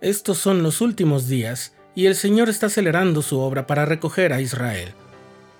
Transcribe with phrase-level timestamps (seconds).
[0.00, 4.40] Estos son los últimos días y el Señor está acelerando su obra para recoger a
[4.40, 4.94] Israel.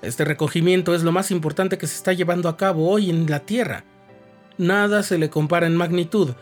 [0.01, 3.41] Este recogimiento es lo más importante que se está llevando a cabo hoy en la
[3.41, 3.83] tierra.
[4.57, 6.35] Nada se le compara en magnitud,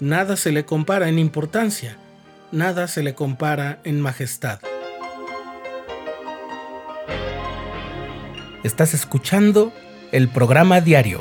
[0.00, 1.96] nada se le compara en importancia,
[2.50, 4.58] nada se le compara en majestad.
[8.64, 9.72] Estás escuchando
[10.10, 11.20] el programa diario,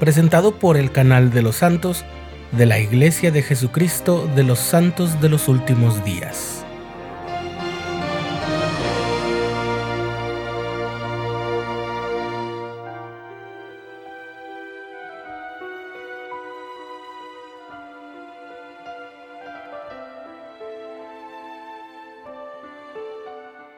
[0.00, 2.04] presentado por el canal de los santos
[2.52, 6.64] de la Iglesia de Jesucristo de los Santos de los Últimos Días.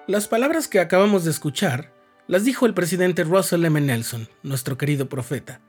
[0.06, 1.92] Las palabras que acabamos de escuchar
[2.26, 3.80] las dijo el presidente Russell M.
[3.80, 5.60] Nelson, nuestro querido profeta.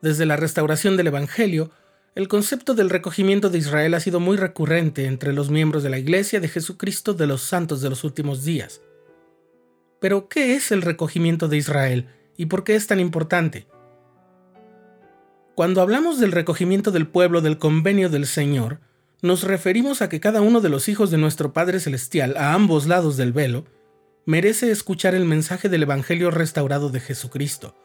[0.00, 1.70] Desde la restauración del Evangelio,
[2.14, 5.98] el concepto del recogimiento de Israel ha sido muy recurrente entre los miembros de la
[5.98, 8.82] Iglesia de Jesucristo de los Santos de los últimos días.
[10.00, 13.66] Pero, ¿qué es el recogimiento de Israel y por qué es tan importante?
[15.56, 18.80] Cuando hablamos del recogimiento del pueblo del convenio del Señor,
[19.22, 22.86] nos referimos a que cada uno de los hijos de nuestro Padre Celestial, a ambos
[22.86, 23.64] lados del velo,
[24.24, 27.76] merece escuchar el mensaje del Evangelio restaurado de Jesucristo,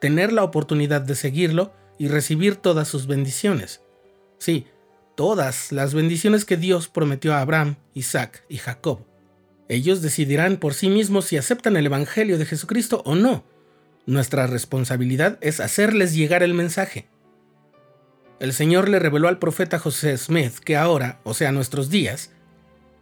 [0.00, 3.82] tener la oportunidad de seguirlo y recibir todas sus bendiciones.
[4.38, 4.66] Sí,
[5.16, 9.00] todas las bendiciones que Dios prometió a Abraham, Isaac y Jacob.
[9.68, 13.44] Ellos decidirán por sí mismos si aceptan el Evangelio de Jesucristo o no.
[14.06, 17.08] Nuestra responsabilidad es hacerles llegar el mensaje.
[18.40, 22.30] El Señor le reveló al profeta José Smith que ahora, o sea, nuestros días,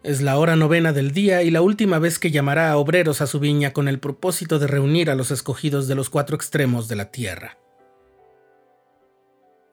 [0.03, 3.27] es la hora novena del día y la última vez que llamará a obreros a
[3.27, 6.97] su viña con el propósito de reunir a los escogidos de los cuatro extremos de
[6.97, 7.59] la tierra.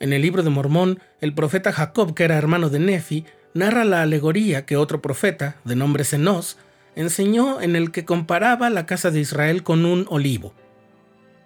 [0.04, 3.24] En el libro de Mormón, el profeta Jacob, que era hermano de Nefi,
[3.54, 6.58] narra la alegoría que otro profeta, de nombre Zenos,
[6.98, 10.54] enseñó en el que comparaba la casa de Israel con un olivo.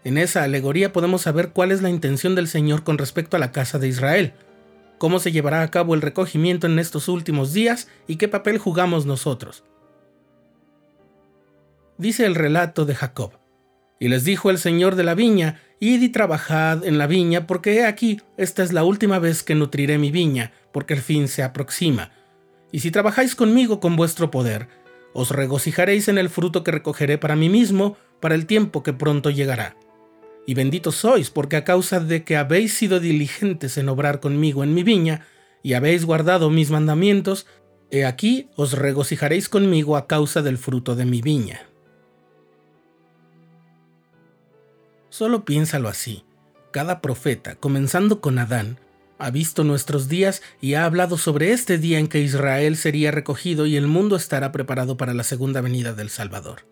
[0.04, 3.52] En esa alegoría podemos saber cuál es la intención del Señor con respecto a la
[3.52, 4.34] casa de Israel,
[4.98, 9.06] cómo se llevará a cabo el recogimiento en estos últimos días y qué papel jugamos
[9.06, 9.66] nosotros.
[12.00, 13.34] Dice el relato de Jacob.
[14.00, 17.76] Y les dijo el Señor de la viña, Id y trabajad en la viña, porque
[17.76, 21.44] he aquí, esta es la última vez que nutriré mi viña, porque el fin se
[21.44, 22.12] aproxima.
[22.72, 24.68] Y si trabajáis conmigo con vuestro poder,
[25.14, 29.30] os regocijaréis en el fruto que recogeré para mí mismo, para el tiempo que pronto
[29.30, 29.76] llegará.
[30.48, 34.74] Y benditos sois, porque a causa de que habéis sido diligentes en obrar conmigo en
[34.74, 35.28] mi viña,
[35.62, 37.46] y habéis guardado mis mandamientos,
[37.92, 41.67] he aquí os regocijaréis conmigo a causa del fruto de mi viña.
[45.18, 46.24] Solo piénsalo así.
[46.70, 48.80] Cada profeta, comenzando con Adán,
[49.18, 53.66] ha visto nuestros días y ha hablado sobre este día en que Israel sería recogido
[53.66, 56.68] y el mundo estará preparado para la segunda venida del Salvador.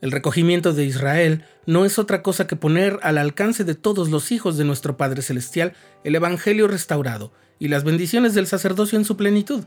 [0.00, 4.32] El recogimiento de Israel no es otra cosa que poner al alcance de todos los
[4.32, 5.74] hijos de nuestro Padre Celestial
[6.04, 9.64] el Evangelio restaurado y las bendiciones del sacerdocio en su plenitud.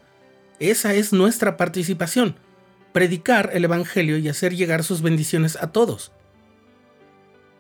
[0.58, 2.38] Esa es nuestra participación,
[2.94, 6.12] predicar el Evangelio y hacer llegar sus bendiciones a todos.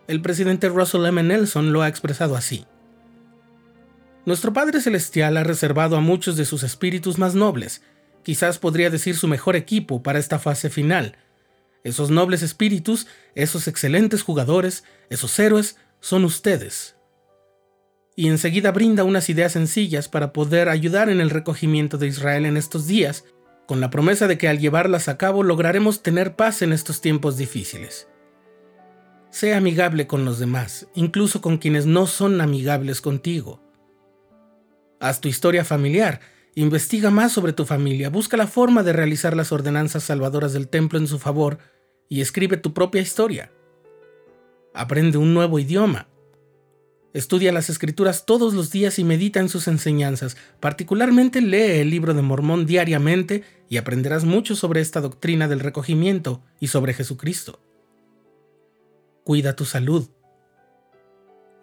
[0.09, 1.21] El presidente Russell M.
[1.21, 2.65] Nelson lo ha expresado así.
[4.25, 7.83] Nuestro Padre Celestial ha reservado a muchos de sus espíritus más nobles,
[8.23, 11.15] quizás podría decir su mejor equipo para esta fase final.
[11.83, 13.05] Esos nobles espíritus,
[13.35, 16.95] esos excelentes jugadores, esos héroes, son ustedes.
[18.15, 22.57] Y enseguida brinda unas ideas sencillas para poder ayudar en el recogimiento de Israel en
[22.57, 23.25] estos días,
[23.67, 27.37] con la promesa de que al llevarlas a cabo lograremos tener paz en estos tiempos
[27.37, 28.08] difíciles.
[29.31, 33.61] Sé amigable con los demás, incluso con quienes no son amigables contigo.
[34.99, 36.19] Haz tu historia familiar,
[36.55, 40.97] investiga más sobre tu familia, busca la forma de realizar las ordenanzas salvadoras del templo
[40.97, 41.59] en su favor
[42.09, 43.51] y escribe tu propia historia.
[44.73, 46.07] Aprende un nuevo idioma.
[47.13, 50.37] Estudia las escrituras todos los días y medita en sus enseñanzas.
[50.59, 56.41] Particularmente lee el libro de Mormón diariamente y aprenderás mucho sobre esta doctrina del recogimiento
[56.59, 57.59] y sobre Jesucristo.
[59.23, 60.09] Cuida tu salud.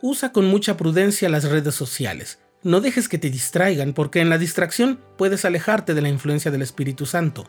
[0.02, 2.38] Usa con mucha prudencia las redes sociales.
[2.62, 6.62] No dejes que te distraigan porque en la distracción puedes alejarte de la influencia del
[6.62, 7.46] Espíritu Santo.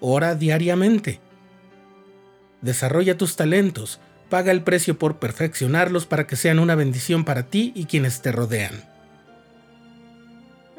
[0.00, 1.20] Ora diariamente.
[2.60, 4.00] Desarrolla tus talentos.
[4.28, 8.32] Paga el precio por perfeccionarlos para que sean una bendición para ti y quienes te
[8.32, 8.84] rodean.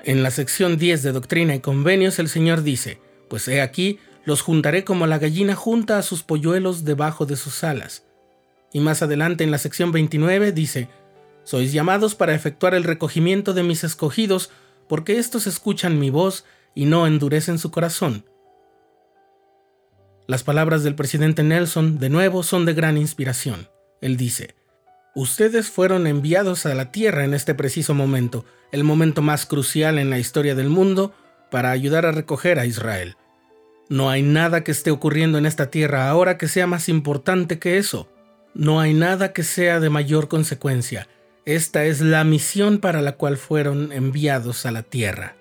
[0.03, 2.99] En la sección 10 de Doctrina y Convenios el Señor dice,
[3.29, 7.63] pues he aquí, los juntaré como la gallina junta a sus polluelos debajo de sus
[7.63, 8.03] alas.
[8.73, 10.89] Y más adelante en la sección 29 dice,
[11.45, 14.49] Sois llamados para efectuar el recogimiento de mis escogidos,
[14.89, 16.43] porque éstos escuchan mi voz
[16.75, 18.25] y no endurecen su corazón.
[20.27, 23.69] Las palabras del presidente Nelson, de nuevo, son de gran inspiración.
[24.01, 24.55] Él dice,
[25.15, 28.43] Ustedes fueron enviados a la Tierra en este preciso momento,
[28.73, 31.13] el momento más crucial en la historia del mundo,
[31.49, 33.15] para ayudar a recoger a Israel.
[33.89, 37.77] No hay nada que esté ocurriendo en esta Tierra ahora que sea más importante que
[37.77, 38.09] eso.
[38.53, 41.07] No hay nada que sea de mayor consecuencia.
[41.45, 45.35] Esta es la misión para la cual fueron enviados a la Tierra.